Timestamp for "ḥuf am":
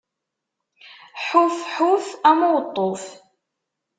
1.75-2.39